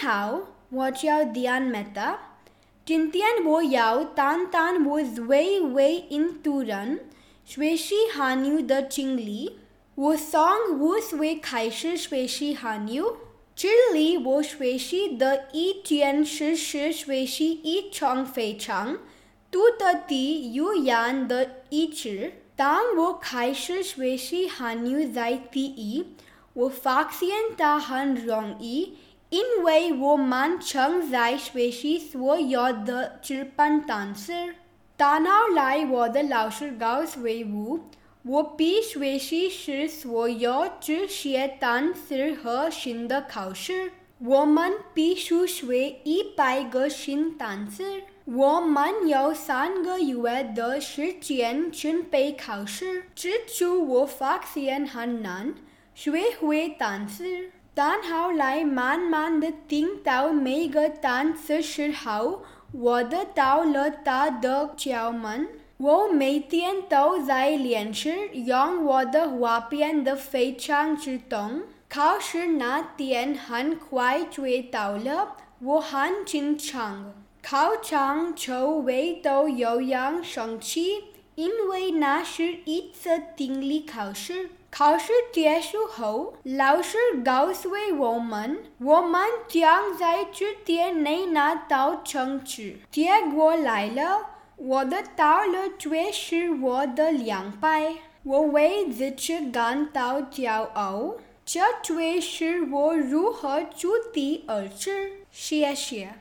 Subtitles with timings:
[0.00, 2.18] Anyhow, watch out Dian Mehta.
[2.86, 7.00] Tintian wo yao tan tan wo zwei wei in turan.
[7.46, 9.58] Shweshi hanu the chingli.
[9.96, 13.16] Wo song wo swe kaishi shweshi hanu.
[13.54, 18.96] Chili wo shweshi the e tian shi shi shweshi e chong fei chang.
[19.52, 22.32] Tu ta ti yu yan the e chir.
[22.56, 26.04] Tang wo kaishi shweshi hanu zai ti e.
[26.54, 28.96] Wo faxian ta han rong e.
[29.29, 34.33] 始学习汉语在第一，我发现它很容易，因为我们正在学习所有的基本单词。
[34.97, 37.79] 但后来我的老师告诉我，
[38.23, 43.91] 我必须学习是所有这些单词和新的考试。
[44.19, 48.03] 我们必须学一百个新单词。
[48.23, 53.03] 我们有三个月的时间准备考试。
[53.13, 55.53] 之初我发现很难
[55.93, 62.42] 学会单词， 但后来慢慢的听到每个单词时候，
[62.72, 65.48] 我得到了它的窍门。
[65.78, 68.10] 我每天都在练习，
[68.46, 71.62] 让我的话变得非常自动。
[71.88, 77.14] 考试那天很快就到了，我很紧张。
[77.42, 81.04] 考场周围都有人生气，
[81.40, 84.50] 因为那是一次听力考试。
[84.70, 92.82] 考试结束后，老师告诉我们，我们将在这天内拿到成绩。
[92.90, 94.26] 结果来了。
[94.56, 97.94] 我的到了却是我的两百，
[98.24, 101.14] 我为自己感到骄傲。
[101.46, 105.12] 这却是我如何出第二次。
[105.30, 106.12] 谢谢。